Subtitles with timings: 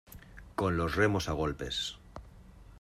[0.55, 1.95] con los remos a golpes.